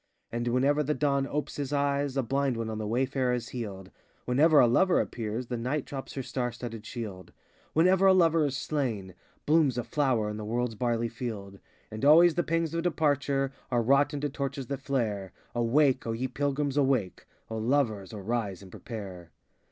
And 0.31 0.47
whenever 0.47 0.81
the 0.81 0.95
Dawn 0.95 1.27
opes 1.27 1.57
his 1.57 1.71
eyes, 1.71 2.17
A 2.17 2.23
blind 2.23 2.57
one 2.57 2.71
on 2.71 2.79
the 2.79 2.87
wayfare 2.87 3.33
is 3.35 3.49
healed; 3.49 3.91
Whenever 4.25 4.59
a 4.59 4.65
Lover 4.65 4.99
appears, 4.99 5.45
The 5.45 5.57
Night 5.57 5.85
drops 5.85 6.13
her 6.15 6.23
star 6.23 6.51
studded 6.51 6.87
shield; 6.87 7.31
Whenever 7.73 8.07
a 8.07 8.13
Lover 8.15 8.43
is 8.47 8.57
slain, 8.57 9.13
Blooms 9.45 9.77
a 9.77 9.83
flower 9.83 10.27
in 10.27 10.37
the 10.37 10.43
world's 10.43 10.73
barley 10.73 11.07
field. 11.07 11.59
And 11.91 12.03
always 12.03 12.33
the 12.33 12.41
pangs 12.41 12.73
of 12.73 12.81
departure 12.81 13.51
Are 13.69 13.83
wrought 13.83 14.11
into 14.11 14.27
torches 14.27 14.65
that 14.69 14.81
flare. 14.81 15.33
Awake, 15.53 16.07
O 16.07 16.13
ye 16.13 16.27
Pilgrims, 16.27 16.77
awake! 16.77 17.27
O 17.51 17.57
Lovers, 17.59 18.11
arise 18.11 18.63
and 18.63 18.71
prepare. 18.71 19.29